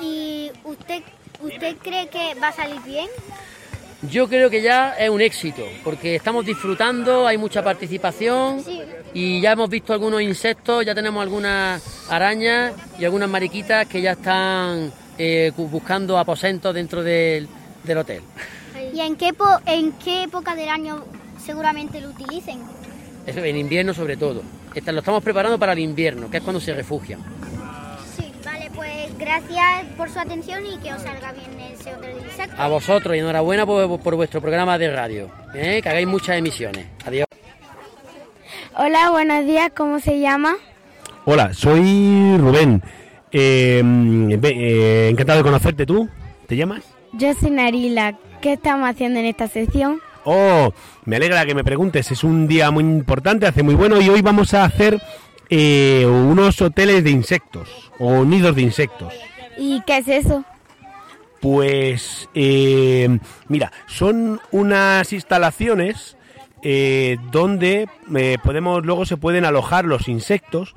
¿Y 0.02 0.52
usted, 0.64 1.04
usted 1.42 1.76
cree 1.82 2.08
que 2.08 2.36
va 2.36 2.50
a 2.50 2.54
salir 2.54 2.80
bien? 2.86 3.08
Yo 4.10 4.28
creo 4.28 4.50
que 4.50 4.62
ya 4.62 4.94
es 4.94 5.10
un 5.10 5.22
éxito, 5.22 5.64
porque 5.84 6.16
estamos 6.16 6.46
disfrutando, 6.46 7.26
hay 7.26 7.38
mucha 7.38 7.64
participación 7.64 8.62
y 9.14 9.42
ya 9.42 9.54
hemos 9.54 9.70
visto 9.70 9.94
algunos 9.94 10.22
insectos, 10.22 10.86
ya 10.86 10.94
tenemos 10.94 11.24
algunas 11.24 11.82
arañas 12.12 12.74
y 13.00 13.06
algunas 13.06 13.30
mariquitas 13.30 13.88
que 13.88 14.02
ya 14.02 14.12
están 14.12 14.92
eh, 15.18 15.52
buscando 15.56 16.18
aposentos 16.18 16.74
dentro 16.74 17.02
del 17.04 17.48
hotel. 17.98 18.22
¿Y 18.94 19.00
en 19.00 19.16
qué, 19.16 19.32
en 19.66 19.94
qué 19.94 20.24
época 20.24 20.56
del 20.56 20.70
año 20.70 21.04
seguramente 21.44 22.02
lo 22.02 22.10
utilicen? 22.10 22.60
en 23.26 23.58
invierno 23.58 23.94
sobre 23.94 24.18
todo. 24.18 24.44
Lo 24.86 25.00
estamos 25.00 25.24
preparando 25.24 25.58
para 25.58 25.74
el 25.74 25.80
invierno, 25.80 26.30
que 26.30 26.38
es 26.38 26.44
cuando 26.44 26.60
se 26.60 26.74
refugian. 26.74 27.22
Gracias 29.18 29.86
por 29.98 30.10
su 30.10 30.20
atención 30.20 30.66
y 30.66 30.78
que 30.80 30.94
os 30.94 31.02
salga 31.02 31.32
bien 31.32 31.60
ese 31.72 31.96
hotel 31.96 32.16
de 32.16 32.22
insectos. 32.22 32.60
A 32.60 32.68
vosotros 32.68 33.16
y 33.16 33.20
enhorabuena 33.20 33.66
por, 33.66 34.16
vuestro 34.16 34.42
programa 34.42 34.78
de 34.78 34.92
radio, 34.94 35.30
¿eh? 35.54 35.80
que 35.82 35.90
hagáis 35.90 36.08
muchas 36.08 36.38
emisiones. 36.38 36.86
Adiós. 37.06 37.26
Hola, 38.78 39.10
buenos 39.12 39.46
días, 39.46 39.72
¿cómo 39.76 40.00
se 40.00 40.20
llama? 40.20 40.56
Hola, 41.26 41.54
soy 41.54 42.38
Rubén. 42.38 42.84
Eh, 43.32 43.82
eh, 44.44 45.08
encantado 45.12 45.40
de 45.40 45.44
conocerte. 45.44 45.86
¿Tú? 45.86 46.08
¿Te 46.48 46.56
llamas? 46.56 46.84
Yo 47.14 47.34
soy 47.34 47.52
Narila. 47.52 48.16
¿Qué 48.42 48.54
estamos 48.54 48.90
haciendo 48.90 49.20
en 49.20 49.26
esta 49.26 49.48
sección? 49.48 50.02
Oh, 50.26 50.74
me 51.06 51.16
alegra 51.16 51.46
que 51.46 51.56
me 51.56 51.64
preguntes. 51.64 52.12
Es 52.12 52.24
un 52.24 52.48
día 52.48 52.70
muy 52.72 52.84
importante, 52.84 53.46
hace 53.46 53.64
muy 53.64 53.76
bueno 53.76 54.02
y 54.02 54.10
hoy 54.10 54.22
vamos 54.22 54.54
a 54.54 54.66
hacer 54.66 55.02
eh, 55.50 56.06
unos 56.06 56.62
hoteles 56.62 57.04
de 57.04 57.12
insectos 57.12 57.92
o 58.00 58.26
nidos 58.26 58.56
de 58.56 58.62
insectos. 58.62 59.14
¿Y 59.58 59.82
qué 59.86 59.98
es 59.98 60.08
eso? 60.08 60.44
Pues, 61.42 62.30
eh, 62.34 63.20
mira, 63.48 63.72
son 63.86 64.42
unas 64.52 65.14
instalaciones 65.14 66.18
eh, 66.64 67.18
donde 67.32 67.88
podemos 68.44 68.84
luego 68.84 69.06
se 69.06 69.18
pueden 69.18 69.46
alojar 69.46 69.86
los 69.86 70.08
insectos, 70.08 70.76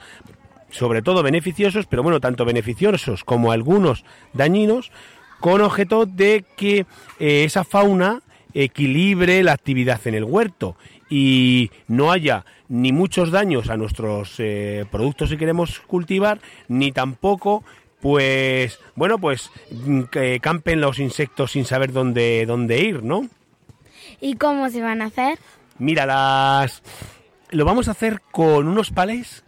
sobre 0.71 1.01
todo 1.01 1.23
beneficiosos, 1.23 1.87
pero 1.87 2.03
bueno, 2.03 2.21
tanto 2.21 2.45
beneficiosos 2.45 3.25
como 3.25 3.53
algunos 3.53 4.05
dañinos, 4.35 4.93
con 5.41 5.63
objeto 5.63 6.05
de 6.05 6.45
que 6.57 6.85
esa 7.19 7.65
fauna 7.65 8.23
equilibre 8.53 9.43
la 9.43 9.53
actividad 9.53 10.01
en 10.07 10.15
el 10.15 10.25
huerto 10.25 10.77
y 11.09 11.71
no 11.87 12.13
haya 12.13 12.45
ni 12.69 12.93
muchos 12.93 13.31
daños 13.31 13.71
a 13.71 13.77
nuestros 13.77 14.35
eh, 14.39 14.85
productos 14.91 15.31
que 15.31 15.39
queremos 15.39 15.81
cultivar, 15.81 16.41
ni 16.69 16.93
tampoco 16.93 17.65
pues 18.01 18.79
bueno 18.95 19.19
pues 19.19 19.51
mm, 19.71 20.03
que 20.05 20.39
campen 20.41 20.81
los 20.81 21.01
insectos 21.01 21.53
sin 21.53 21.65
saber 21.65 21.93
dónde 21.93 22.45
dónde 22.47 22.81
ir, 22.81 23.03
¿no? 23.03 23.27
¿Y 24.21 24.35
cómo 24.35 24.69
se 24.69 24.83
van 24.83 25.03
a 25.03 25.07
hacer? 25.07 25.39
Mira, 25.79 26.07
las 26.07 26.83
lo 27.51 27.65
vamos 27.65 27.89
a 27.89 27.93
hacer 27.93 28.21
con 28.31 28.69
unos 28.69 28.91
palés 28.91 29.45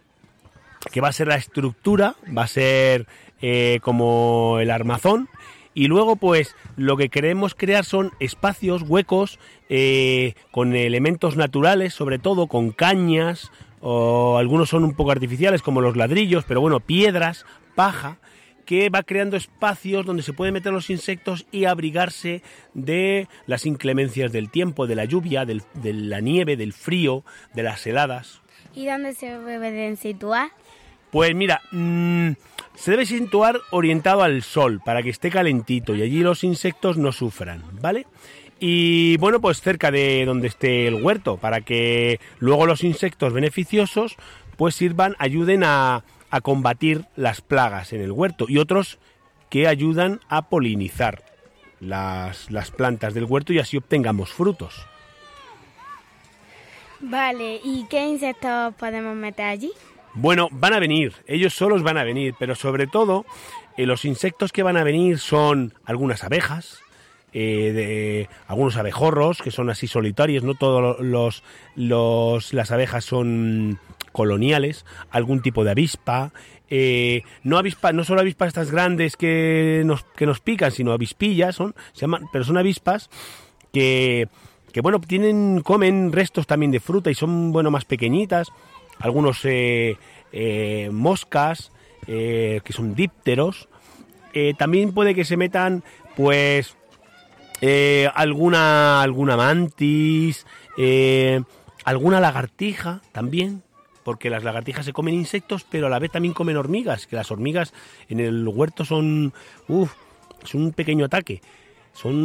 que 0.91 1.01
va 1.01 1.09
a 1.09 1.13
ser 1.13 1.27
la 1.27 1.35
estructura, 1.35 2.15
va 2.35 2.43
a 2.43 2.47
ser 2.47 3.07
eh, 3.41 3.79
como 3.81 4.57
el 4.59 4.71
armazón 4.71 5.29
y 5.73 5.87
luego, 5.87 6.15
pues, 6.15 6.55
lo 6.75 6.97
que 6.97 7.09
queremos 7.09 7.55
crear 7.55 7.85
son 7.85 8.11
espacios, 8.19 8.83
huecos, 8.83 9.39
eh, 9.69 10.33
con 10.51 10.75
elementos 10.75 11.37
naturales, 11.37 11.93
sobre 11.93 12.19
todo 12.19 12.47
con 12.47 12.71
cañas, 12.71 13.51
o 13.79 14.37
algunos 14.37 14.69
son 14.69 14.83
un 14.83 14.93
poco 14.93 15.11
artificiales, 15.11 15.61
como 15.61 15.81
los 15.81 15.95
ladrillos, 15.95 16.43
pero 16.45 16.61
bueno, 16.61 16.79
piedras, 16.79 17.45
paja, 17.75 18.17
que 18.65 18.89
va 18.89 19.03
creando 19.03 19.37
espacios 19.37 20.05
donde 20.05 20.23
se 20.23 20.33
pueden 20.33 20.53
meter 20.53 20.71
los 20.71 20.89
insectos 20.89 21.45
y 21.51 21.65
abrigarse 21.65 22.43
de 22.73 23.27
las 23.47 23.65
inclemencias 23.65 24.31
del 24.31 24.49
tiempo, 24.49 24.87
de 24.87 24.95
la 24.95 25.05
lluvia, 25.05 25.45
de 25.45 25.63
la 25.93 26.21
nieve, 26.21 26.57
del 26.57 26.73
frío, 26.73 27.23
de 27.53 27.63
las 27.63 27.85
heladas. 27.87 28.41
¿Y 28.73 28.85
dónde 28.85 29.13
se 29.13 29.37
deben 29.39 29.97
situar? 29.97 30.51
Pues 31.11 31.35
mira, 31.35 31.61
mmm, 31.71 32.31
se 32.75 32.91
debe 32.91 33.05
situar 33.05 33.59
orientado 33.71 34.23
al 34.23 34.41
sol 34.43 34.81
para 34.83 35.03
que 35.03 35.09
esté 35.09 35.29
calentito 35.29 35.95
y 35.95 36.01
allí 36.01 36.21
los 36.21 36.43
insectos 36.43 36.97
no 36.97 37.11
sufran, 37.11 37.63
¿vale? 37.81 38.07
Y 38.59 39.17
bueno, 39.17 39.41
pues 39.41 39.61
cerca 39.61 39.89
de 39.91 40.23
donde 40.25 40.47
esté 40.47 40.87
el 40.87 40.95
huerto, 40.95 41.37
para 41.37 41.61
que 41.61 42.19
luego 42.39 42.65
los 42.65 42.83
insectos 42.83 43.33
beneficiosos 43.33 44.17
pues 44.55 44.75
sirvan, 44.75 45.15
ayuden 45.17 45.63
a, 45.63 46.03
a 46.29 46.41
combatir 46.41 47.05
las 47.15 47.41
plagas 47.41 47.93
en 47.93 48.01
el 48.01 48.11
huerto 48.11 48.45
y 48.47 48.57
otros 48.57 48.99
que 49.49 49.67
ayudan 49.67 50.21
a 50.29 50.43
polinizar 50.43 51.23
las, 51.79 52.51
las 52.51 52.71
plantas 52.71 53.13
del 53.13 53.25
huerto 53.25 53.51
y 53.51 53.59
así 53.59 53.77
obtengamos 53.77 54.31
frutos. 54.31 54.87
Vale, 57.01 57.59
¿y 57.63 57.85
qué 57.89 58.05
insectos 58.05 58.75
podemos 58.75 59.15
meter 59.15 59.47
allí? 59.47 59.71
Bueno, 60.13 60.49
van 60.51 60.73
a 60.73 60.79
venir, 60.79 61.13
ellos 61.25 61.53
solos 61.53 61.83
van 61.83 61.97
a 61.97 62.03
venir, 62.03 62.35
pero 62.37 62.55
sobre 62.55 62.85
todo 62.85 63.25
eh, 63.77 63.85
los 63.85 64.03
insectos 64.03 64.51
que 64.51 64.63
van 64.63 64.75
a 64.75 64.83
venir 64.83 65.19
son 65.19 65.73
algunas 65.85 66.23
abejas, 66.23 66.79
eh, 67.33 67.71
de, 67.73 68.29
algunos 68.47 68.75
abejorros 68.75 69.41
que 69.41 69.51
son 69.51 69.69
así 69.69 69.87
solitarios, 69.87 70.43
no 70.43 70.55
todos 70.55 70.99
los, 70.99 71.43
los 71.75 72.53
las 72.53 72.71
abejas 72.71 73.05
son 73.05 73.79
coloniales, 74.11 74.85
algún 75.11 75.41
tipo 75.41 75.63
de 75.63 75.71
avispa, 75.71 76.33
eh, 76.69 77.23
no 77.43 77.57
avispa, 77.57 77.93
no 77.93 78.03
solo 78.03 78.19
avispas 78.19 78.49
estas 78.49 78.69
grandes 78.69 79.15
que 79.15 79.83
nos, 79.85 80.03
que 80.03 80.25
nos 80.25 80.41
pican, 80.41 80.71
sino 80.71 80.91
avispillas, 80.91 81.55
son, 81.55 81.73
se 81.93 82.01
llaman, 82.01 82.25
pero 82.33 82.43
son 82.43 82.57
avispas 82.57 83.09
que, 83.71 84.27
que 84.73 84.81
bueno, 84.81 84.99
tienen, 84.99 85.61
comen 85.61 86.11
restos 86.11 86.47
también 86.47 86.71
de 86.71 86.81
fruta 86.81 87.09
y 87.09 87.15
son 87.15 87.53
bueno 87.53 87.71
más 87.71 87.85
pequeñitas 87.85 88.51
algunos 89.01 89.43
eh, 89.45 89.97
eh, 90.31 90.89
moscas, 90.91 91.71
eh, 92.07 92.61
que 92.63 92.73
son 92.73 92.95
dípteros. 92.95 93.67
también 94.57 94.93
puede 94.93 95.13
que 95.13 95.25
se 95.25 95.37
metan, 95.37 95.83
pues, 96.15 96.77
alguna, 98.15 99.01
alguna 99.01 99.35
mantis, 99.35 100.45
alguna 101.83 102.19
lagartija 102.19 103.01
también, 103.11 103.61
porque 104.03 104.29
las 104.29 104.43
lagartijas 104.43 104.85
se 104.85 104.93
comen 104.93 105.15
insectos, 105.15 105.65
pero 105.69 105.87
a 105.87 105.89
la 105.89 105.99
vez 105.99 106.11
también 106.11 106.33
comen 106.33 106.57
hormigas, 106.57 107.07
que 107.07 107.15
las 107.15 107.29
hormigas 107.29 107.73
en 108.07 108.19
el 108.19 108.47
huerto 108.47 108.85
son, 108.85 109.33
es 110.43 110.55
un 110.55 110.71
pequeño 110.71 111.05
ataque 111.05 111.41
son 111.93 112.15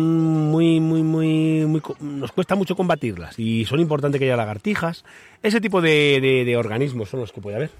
muy, 0.50 0.80
muy, 0.80 1.02
muy, 1.02 1.66
muy, 1.66 1.82
nos 2.00 2.32
cuesta 2.32 2.54
mucho 2.54 2.76
combatirlas 2.76 3.38
y 3.38 3.64
son 3.64 3.80
importantes 3.80 4.18
que 4.18 4.26
haya 4.26 4.36
lagartijas. 4.36 5.04
Ese 5.42 5.60
tipo 5.60 5.80
de, 5.80 6.54
organismos 6.56 7.08
son 7.08 7.20
los 7.20 7.32
que 7.32 7.40
puede 7.40 7.56
haber. 7.56 7.70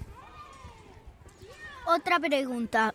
Otra 1.85 2.19
pregunta. 2.19 2.93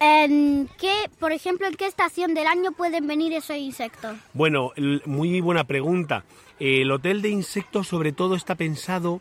¿En 0.00 0.68
qué, 0.78 1.10
por 1.18 1.32
ejemplo, 1.32 1.66
en 1.66 1.74
qué 1.74 1.86
estación 1.86 2.32
del 2.32 2.46
año 2.46 2.72
pueden 2.72 3.06
venir 3.06 3.34
esos 3.34 3.56
insectos? 3.56 4.16
Bueno, 4.32 4.72
muy 5.04 5.42
buena 5.42 5.64
pregunta. 5.64 6.24
El 6.58 6.90
hotel 6.90 7.20
de 7.20 7.28
insectos 7.28 7.88
sobre 7.88 8.12
todo 8.12 8.34
está 8.34 8.54
pensado 8.54 9.20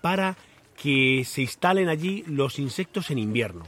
para 0.00 0.36
que 0.80 1.24
se 1.26 1.42
instalen 1.42 1.88
allí 1.88 2.24
los 2.28 2.60
insectos 2.60 3.10
en 3.10 3.18
invierno. 3.18 3.64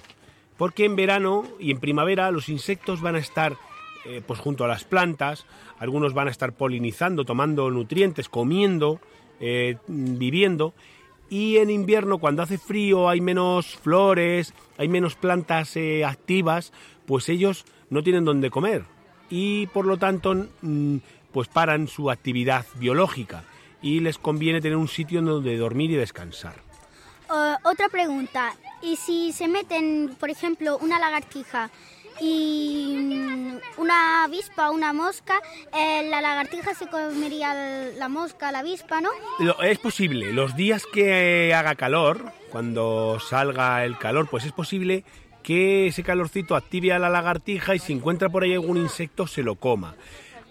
Porque 0.57 0.85
en 0.85 0.95
verano 0.95 1.45
y 1.59 1.73
en 1.73 1.81
primavera 1.81 2.31
los 2.31 2.49
insectos 2.49 3.01
van 3.01 3.17
a 3.17 3.19
estar 3.19 3.57
eh, 4.05 4.21
pues 4.27 4.41
junto 4.41 4.65
a 4.65 4.69
las 4.69 4.83
plantas, 4.83 5.47
algunos 5.79 6.13
van 6.13 6.27
a 6.27 6.33
estar 6.33 6.53
polinizando, 6.53 7.25
tomando 7.25 7.71
nutrientes, 7.71 8.29
comiendo, 8.29 9.01
eh, 9.39 9.77
viviendo, 9.87 10.75
y 11.31 11.59
en 11.59 11.71
invierno 11.71 12.19
cuando 12.19 12.43
hace 12.43 12.59
frío 12.59 13.09
hay 13.09 13.21
menos 13.21 13.77
flores, 13.77 14.55
hay 14.77 14.89
menos 14.89 15.15
plantas 15.15 15.77
eh, 15.77 16.05
activas, 16.05 16.73
pues 17.07 17.29
ellos 17.29 17.65
no 17.91 18.03
tienen 18.03 18.25
donde 18.25 18.51
comer. 18.51 18.85
Y 19.31 19.69
por 19.69 19.87
lo 19.87 19.97
tanto 19.97 20.49
pues 21.33 21.49
paran 21.49 21.87
su 21.87 22.11
actividad 22.11 22.67
biológica. 22.75 23.45
Y 23.81 24.01
les 24.01 24.19
conviene 24.19 24.61
tener 24.61 24.77
un 24.77 24.89
sitio 24.89 25.23
donde 25.23 25.57
dormir 25.57 25.91
y 25.93 25.95
descansar. 25.95 26.57
otra 27.65 27.89
pregunta, 27.89 28.55
¿y 28.83 28.97
si 28.97 29.33
se 29.33 29.49
meten, 29.49 30.15
por 30.21 30.29
ejemplo, 30.29 30.77
una 30.79 30.99
lagartija 30.99 31.71
y 32.21 32.97
mm, 32.99 33.81
una 33.81 34.25
avispa, 34.25 34.71
una 34.71 34.93
mosca, 34.93 35.41
eh, 35.75 36.09
la 36.09 36.21
lagartija 36.21 36.75
se 36.75 36.87
comería 36.89 37.55
la 37.97 38.09
mosca, 38.09 38.53
la 38.53 38.61
avispa, 38.61 39.01
¿no? 39.01 39.11
Es 39.63 39.79
posible, 39.79 40.33
los 40.33 40.57
días 40.57 40.85
que 40.93 41.55
haga 41.55 41.75
calor, 41.75 42.33
cuando 42.51 43.19
salga 43.21 43.85
el 43.85 43.99
calor, 43.99 44.29
pues 44.29 44.45
es 44.45 44.53
posible 44.53 45.05
que 45.43 45.89
ese 45.89 46.03
calorcito 46.03 46.55
active 46.55 46.93
a 46.93 46.99
la 46.99 47.09
lagartija 47.09 47.75
y 47.75 47.79
si 47.79 47.93
encuentra 47.93 48.29
por 48.29 48.45
ahí 48.45 48.53
algún 48.53 48.77
insecto 48.77 49.27
se 49.27 49.43
lo 49.43 49.57
coma. 49.57 49.97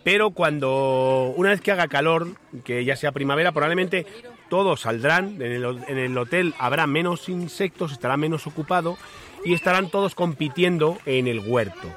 Pero 0.04 0.32
cuando, 0.32 1.32
una 1.36 1.52
vez 1.52 1.62
que 1.62 1.72
haga 1.72 1.88
calor, 1.88 2.30
que 2.64 2.84
ya 2.84 2.96
sea 2.96 3.12
primavera, 3.12 3.52
probablemente 3.52 4.06
todos 4.50 4.82
saldrán, 4.82 5.42
en 5.42 5.52
el, 5.52 5.84
en 5.88 5.98
el 5.98 6.18
hotel 6.18 6.54
habrá 6.58 6.88
menos 6.88 7.30
insectos, 7.30 7.92
estará 7.92 8.18
menos 8.18 8.48
ocupado 8.48 8.98
y 9.44 9.54
estarán 9.54 9.90
todos 9.90 10.16
compitiendo 10.16 10.98
en 11.06 11.28
el 11.28 11.40
huerto. 11.40 11.88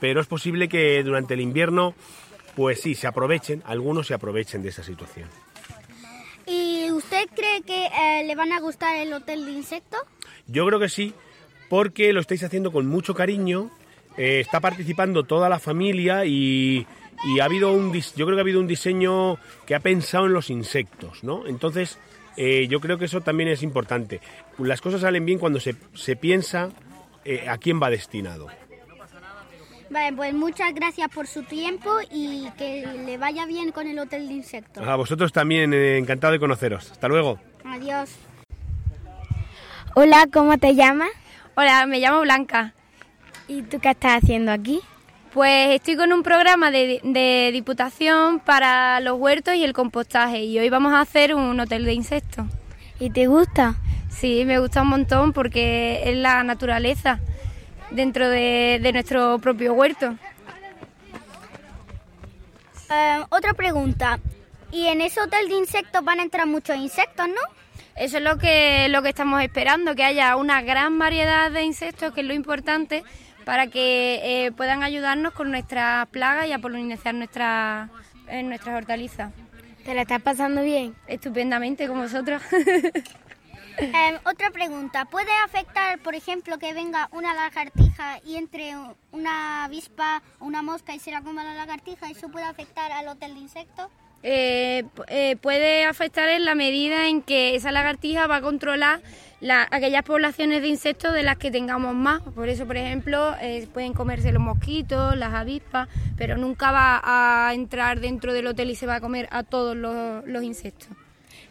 Pero 0.00 0.20
es 0.20 0.26
posible 0.26 0.68
que 0.68 1.02
durante 1.02 1.34
el 1.34 1.40
invierno, 1.40 1.94
pues 2.56 2.80
sí, 2.80 2.94
se 2.94 3.06
aprovechen, 3.06 3.62
algunos 3.66 4.06
se 4.06 4.14
aprovechen 4.14 4.62
de 4.62 4.70
esa 4.70 4.82
situación. 4.82 5.28
¿Y 6.46 6.90
usted 6.90 7.28
cree 7.34 7.62
que 7.62 7.86
eh, 7.86 8.24
le 8.24 8.34
van 8.34 8.52
a 8.52 8.60
gustar 8.60 8.96
el 8.96 9.12
hotel 9.12 9.44
de 9.44 9.52
insectos? 9.52 10.00
Yo 10.46 10.66
creo 10.66 10.80
que 10.80 10.88
sí, 10.88 11.12
porque 11.68 12.12
lo 12.12 12.20
estáis 12.20 12.42
haciendo 12.42 12.72
con 12.72 12.86
mucho 12.86 13.14
cariño, 13.14 13.70
eh, 14.16 14.40
está 14.40 14.60
participando 14.60 15.24
toda 15.24 15.48
la 15.48 15.58
familia 15.58 16.24
y, 16.24 16.86
y, 17.24 17.40
ha 17.40 17.44
habido 17.44 17.72
un, 17.72 17.92
yo 17.92 18.24
creo 18.24 18.36
que 18.36 18.40
ha 18.40 18.40
habido 18.40 18.60
un 18.60 18.66
diseño 18.66 19.38
que 19.66 19.74
ha 19.74 19.80
pensado 19.80 20.26
en 20.26 20.32
los 20.32 20.50
insectos, 20.50 21.22
¿no? 21.22 21.46
Entonces, 21.46 21.98
eh, 22.40 22.68
yo 22.68 22.78
creo 22.78 22.98
que 22.98 23.06
eso 23.06 23.20
también 23.20 23.48
es 23.48 23.64
importante. 23.64 24.20
Las 24.58 24.80
cosas 24.80 25.00
salen 25.00 25.26
bien 25.26 25.40
cuando 25.40 25.58
se, 25.58 25.74
se 25.94 26.14
piensa 26.14 26.70
eh, 27.24 27.48
a 27.48 27.58
quién 27.58 27.82
va 27.82 27.90
destinado. 27.90 28.46
Vale, 29.90 30.16
pues 30.16 30.32
muchas 30.34 30.72
gracias 30.72 31.08
por 31.08 31.26
su 31.26 31.42
tiempo 31.42 31.90
y 32.12 32.48
que 32.56 32.86
le 33.04 33.18
vaya 33.18 33.44
bien 33.44 33.72
con 33.72 33.88
el 33.88 33.98
Hotel 33.98 34.28
de 34.28 34.34
Insectos. 34.34 34.86
A 34.86 34.94
vosotros 34.94 35.32
también, 35.32 35.74
eh, 35.74 35.98
encantado 35.98 36.32
de 36.32 36.38
conoceros. 36.38 36.92
Hasta 36.92 37.08
luego. 37.08 37.40
Adiós. 37.64 38.14
Hola, 39.96 40.28
¿cómo 40.32 40.58
te 40.58 40.76
llamas? 40.76 41.10
Hola, 41.56 41.86
me 41.86 41.98
llamo 41.98 42.20
Blanca. 42.20 42.72
¿Y 43.48 43.62
tú 43.62 43.80
qué 43.80 43.90
estás 43.90 44.22
haciendo 44.22 44.52
aquí? 44.52 44.80
Pues 45.38 45.70
estoy 45.70 45.94
con 45.94 46.12
un 46.12 46.24
programa 46.24 46.72
de, 46.72 47.00
de 47.04 47.50
Diputación 47.52 48.40
para 48.40 48.98
los 48.98 49.20
huertos 49.20 49.54
y 49.54 49.62
el 49.62 49.72
compostaje 49.72 50.42
y 50.42 50.58
hoy 50.58 50.68
vamos 50.68 50.92
a 50.92 51.00
hacer 51.00 51.32
un 51.32 51.60
hotel 51.60 51.84
de 51.84 51.92
insectos. 51.92 52.44
¿Y 52.98 53.10
te 53.10 53.28
gusta? 53.28 53.76
Sí, 54.10 54.44
me 54.44 54.58
gusta 54.58 54.82
un 54.82 54.88
montón 54.88 55.32
porque 55.32 56.02
es 56.04 56.16
la 56.16 56.42
naturaleza 56.42 57.20
dentro 57.92 58.28
de, 58.28 58.80
de 58.82 58.92
nuestro 58.92 59.38
propio 59.38 59.74
huerto. 59.74 60.16
Eh, 62.90 63.24
otra 63.28 63.54
pregunta. 63.54 64.18
¿Y 64.72 64.88
en 64.88 65.00
ese 65.00 65.20
hotel 65.20 65.48
de 65.48 65.54
insectos 65.54 66.02
van 66.02 66.18
a 66.18 66.24
entrar 66.24 66.48
muchos 66.48 66.76
insectos, 66.76 67.28
no? 67.28 67.58
Eso 67.94 68.18
es 68.18 68.24
lo 68.24 68.38
que, 68.38 68.88
lo 68.90 69.02
que 69.02 69.10
estamos 69.10 69.40
esperando, 69.40 69.94
que 69.94 70.02
haya 70.02 70.34
una 70.34 70.62
gran 70.62 70.98
variedad 70.98 71.52
de 71.52 71.62
insectos, 71.62 72.12
que 72.12 72.22
es 72.22 72.26
lo 72.26 72.34
importante, 72.34 73.04
para 73.48 73.68
que 73.68 74.44
eh, 74.44 74.52
puedan 74.52 74.82
ayudarnos 74.82 75.32
con 75.32 75.50
nuestras 75.50 76.06
plagas 76.08 76.46
y 76.48 76.52
a 76.52 76.58
polinizar 76.58 77.14
nuestra, 77.14 77.88
en 78.26 78.50
nuestras 78.50 78.76
hortalizas. 78.76 79.32
¿Te 79.86 79.94
la 79.94 80.02
estás 80.02 80.20
pasando 80.20 80.60
bien? 80.60 80.94
Estupendamente, 81.06 81.88
con 81.88 81.98
vosotros. 81.98 82.42
Eh, 83.80 84.18
otra 84.24 84.50
pregunta. 84.50 85.04
¿Puede 85.04 85.30
afectar, 85.44 86.00
por 86.00 86.16
ejemplo, 86.16 86.58
que 86.58 86.74
venga 86.74 87.08
una 87.12 87.32
lagartija 87.32 88.18
y 88.26 88.34
entre 88.34 88.74
una 89.12 89.66
avispa 89.66 90.20
o 90.40 90.46
una 90.46 90.62
mosca 90.62 90.96
y 90.96 90.98
se 90.98 91.12
la 91.12 91.22
coma 91.22 91.44
la 91.44 91.54
lagartija? 91.54 92.10
¿Eso 92.10 92.28
puede 92.28 92.44
afectar 92.44 92.90
al 92.90 93.06
hotel 93.06 93.34
de 93.34 93.40
insectos? 93.40 93.88
Eh, 94.22 94.84
eh, 95.06 95.36
puede 95.40 95.84
afectar 95.84 96.28
en 96.28 96.44
la 96.44 96.54
medida 96.54 97.08
en 97.08 97.22
que 97.22 97.54
esa 97.54 97.70
lagartija 97.70 98.26
va 98.26 98.36
a 98.36 98.40
controlar 98.40 99.00
la- 99.40 99.68
aquellas 99.70 100.02
poblaciones 100.02 100.60
de 100.60 100.68
insectos 100.68 101.14
de 101.14 101.22
las 101.22 101.36
que 101.36 101.52
tengamos 101.52 101.94
más. 101.94 102.20
Por 102.34 102.48
eso, 102.48 102.66
por 102.66 102.76
ejemplo, 102.76 103.36
eh, 103.40 103.68
pueden 103.72 103.92
comerse 103.92 104.32
los 104.32 104.42
mosquitos, 104.42 105.16
las 105.16 105.32
avispas, 105.34 105.88
pero 106.16 106.36
nunca 106.36 106.72
va 106.72 107.00
a 107.04 107.54
entrar 107.54 108.00
dentro 108.00 108.32
del 108.32 108.48
hotel 108.48 108.70
y 108.70 108.74
se 108.74 108.86
va 108.86 108.96
a 108.96 109.00
comer 109.00 109.28
a 109.30 109.44
todos 109.44 109.76
los, 109.76 110.26
los 110.26 110.42
insectos. 110.42 110.88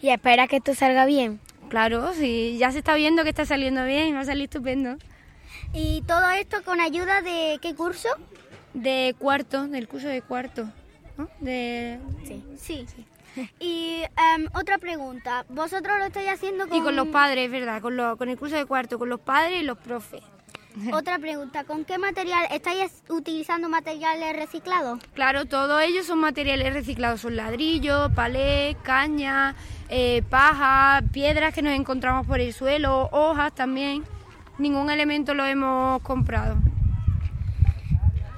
¿Y 0.01 0.09
esperas 0.09 0.49
que 0.49 0.57
esto 0.57 0.75
salga 0.75 1.05
bien? 1.05 1.39
Claro, 1.69 2.13
sí, 2.13 2.57
ya 2.59 2.71
se 2.71 2.79
está 2.79 2.95
viendo 2.95 3.23
que 3.23 3.29
está 3.29 3.45
saliendo 3.45 3.85
bien, 3.85 4.13
va 4.15 4.21
a 4.21 4.25
salir 4.25 4.43
estupendo. 4.43 4.97
¿Y 5.73 6.01
todo 6.07 6.29
esto 6.31 6.57
con 6.63 6.79
ayuda 6.81 7.21
de 7.21 7.59
qué 7.61 7.75
curso? 7.75 8.09
De 8.73 9.15
cuarto, 9.17 9.67
del 9.67 9.87
curso 9.87 10.07
de 10.07 10.21
cuarto. 10.21 10.69
¿No? 11.17 11.27
De... 11.39 11.99
Sí. 12.59 12.85
Y 13.59 14.01
em, 14.35 14.47
otra 14.53 14.77
pregunta. 14.79 15.45
¿Vosotros 15.49 15.97
lo 15.99 16.05
estáis 16.05 16.29
haciendo 16.29 16.67
con...? 16.67 16.77
Y 16.77 16.81
con 16.81 16.95
los 16.95 17.07
padres, 17.09 17.45
es 17.45 17.51
verdad, 17.51 17.81
con, 17.81 17.95
lo- 17.95 18.17
con 18.17 18.29
el 18.29 18.37
curso 18.37 18.55
de 18.55 18.65
cuarto, 18.65 18.97
con 18.97 19.09
los 19.09 19.19
padres 19.19 19.61
y 19.61 19.65
los 19.65 19.77
profes. 19.77 20.23
Otra 20.93 21.17
pregunta. 21.19 21.63
¿Con 21.63 21.85
qué 21.85 21.97
material? 21.97 22.45
¿Estáis 22.51 23.03
utilizando 23.09 23.67
materiales 23.69 24.35
reciclados? 24.35 24.99
Claro, 25.13 25.45
todos 25.45 25.81
ellos 25.83 26.05
son 26.05 26.19
materiales 26.19 26.73
reciclados, 26.73 27.21
son 27.21 27.35
ladrillos, 27.35 28.11
palés, 28.13 28.75
caña, 28.83 29.55
eh, 29.89 30.21
paja, 30.29 31.01
piedras 31.11 31.53
que 31.53 31.61
nos 31.63 31.73
encontramos 31.73 32.25
por 32.27 32.39
el 32.39 32.53
suelo, 32.53 33.09
hojas 33.11 33.53
también. 33.55 34.03
Ningún 34.59 34.89
elemento 34.89 35.33
lo 35.35 35.45
hemos 35.45 36.01
comprado. 36.01 36.55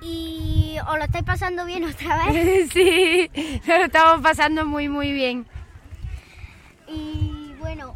¿Y 0.02 0.49
os 0.88 0.98
lo 0.98 1.04
estáis 1.04 1.24
pasando 1.26 1.66
bien 1.66 1.84
otra 1.86 2.26
vez? 2.32 2.70
sí, 2.74 3.30
lo 3.68 3.76
estamos 3.76 4.22
pasando 4.22 4.66
muy, 4.66 4.88
muy 4.90 5.12
bien. 5.12 5.46
Y 6.88 7.54
bueno, 7.60 7.96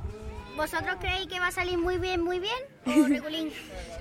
¿vosotros 0.56 0.96
creéis 1.00 1.28
que 1.28 1.40
va 1.40 1.48
a 1.48 1.52
salir 1.52 1.78
muy 1.78 1.98
bien, 1.98 2.22
muy 2.22 2.40
bien? 2.40 2.54
¿O 2.86 3.08
regulín? 3.08 3.50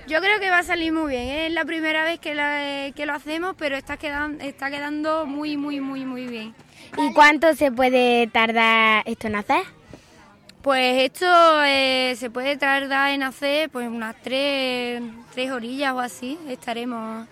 Yo 0.07 0.19
creo 0.19 0.39
que 0.39 0.49
va 0.49 0.59
a 0.59 0.63
salir 0.63 0.91
muy 0.91 1.11
bien. 1.11 1.27
Es 1.29 1.51
la 1.53 1.65
primera 1.65 2.03
vez 2.03 2.19
que, 2.19 2.35
la- 2.35 2.91
que 2.93 3.05
lo 3.05 3.13
hacemos, 3.13 3.55
pero 3.57 3.75
está 3.75 3.97
quedando, 3.97 4.43
está 4.43 4.69
quedando 4.69 5.25
muy, 5.25 5.55
muy, 5.57 5.79
muy, 5.79 6.05
muy 6.05 6.27
bien. 6.27 6.53
¿Y 6.97 7.13
cuánto 7.13 7.55
se 7.55 7.71
puede 7.71 8.27
tardar 8.27 9.03
esto 9.07 9.27
en 9.27 9.35
hacer? 9.37 9.63
Pues 10.61 11.03
esto 11.11 11.25
eh, 11.65 12.15
se 12.17 12.29
puede 12.29 12.55
tardar 12.57 13.11
en 13.11 13.23
hacer 13.23 13.69
pues 13.69 13.87
unas 13.89 14.15
tres, 14.21 15.01
tres 15.33 15.51
orillas 15.51 15.93
o 15.93 15.99
así. 15.99 16.37
Estaremos, 16.47 17.27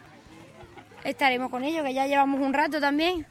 estaremos 1.04 1.50
con 1.50 1.64
ello, 1.64 1.84
que 1.84 1.94
ya 1.94 2.08
llevamos 2.08 2.42
un 2.42 2.54
rato 2.54 2.80
también. 2.80 3.26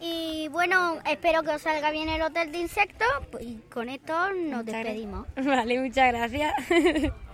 Y 0.00 0.48
bueno, 0.48 0.98
espero 1.06 1.42
que 1.42 1.50
os 1.50 1.62
salga 1.62 1.90
bien 1.90 2.08
el 2.08 2.22
hotel 2.22 2.52
de 2.52 2.58
insectos. 2.58 3.08
Y 3.40 3.56
con 3.70 3.88
esto 3.88 4.32
nos 4.32 4.64
despedimos. 4.64 5.26
Vale, 5.36 5.80
muchas 5.80 6.12
gracias. 6.12 6.52